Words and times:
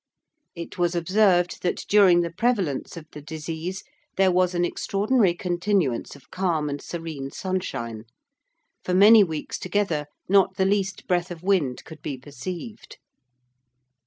It 0.55 0.79
was 0.79 0.95
observed 0.95 1.61
that 1.61 1.85
during 1.87 2.21
the 2.21 2.31
prevalence 2.33 2.97
of 2.97 3.05
the 3.11 3.21
disease 3.21 3.83
there 4.17 4.31
was 4.31 4.55
an 4.55 4.65
extraordinary 4.65 5.35
continuance 5.35 6.15
of 6.15 6.31
calm 6.31 6.69
and 6.71 6.81
serene 6.81 7.29
sunshine. 7.29 8.05
For 8.83 8.95
many 8.95 9.23
weeks 9.23 9.59
together 9.59 10.07
not 10.27 10.55
the 10.57 10.65
least 10.65 11.05
breath 11.05 11.29
of 11.29 11.43
wind 11.43 11.85
could 11.85 12.01
be 12.01 12.17
perceived. 12.17 12.97